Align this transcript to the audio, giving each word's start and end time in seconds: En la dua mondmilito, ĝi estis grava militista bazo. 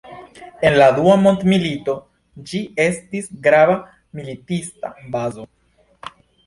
En 0.69 0.77
la 0.79 0.87
dua 0.99 1.17
mondmilito, 1.25 1.95
ĝi 2.53 2.63
estis 2.87 3.31
grava 3.49 3.79
militista 4.21 4.97
bazo. 5.17 5.51